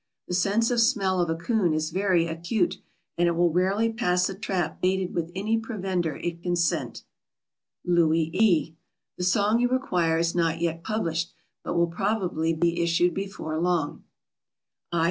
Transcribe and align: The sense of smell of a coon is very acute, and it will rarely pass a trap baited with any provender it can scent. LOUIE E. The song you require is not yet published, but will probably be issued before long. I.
The 0.27 0.33
sense 0.33 0.71
of 0.71 0.81
smell 0.81 1.21
of 1.21 1.29
a 1.29 1.35
coon 1.35 1.75
is 1.75 1.91
very 1.91 2.25
acute, 2.25 2.79
and 3.19 3.27
it 3.27 3.33
will 3.35 3.51
rarely 3.51 3.93
pass 3.93 4.27
a 4.29 4.33
trap 4.33 4.81
baited 4.81 5.13
with 5.13 5.31
any 5.35 5.59
provender 5.59 6.15
it 6.17 6.41
can 6.41 6.55
scent. 6.55 7.03
LOUIE 7.85 8.31
E. 8.33 8.75
The 9.19 9.23
song 9.23 9.59
you 9.59 9.69
require 9.69 10.17
is 10.17 10.33
not 10.33 10.59
yet 10.59 10.83
published, 10.83 11.33
but 11.63 11.77
will 11.77 11.85
probably 11.85 12.51
be 12.51 12.81
issued 12.81 13.13
before 13.13 13.59
long. 13.59 14.03
I. 14.91 14.99